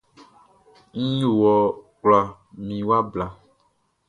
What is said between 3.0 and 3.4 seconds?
bla.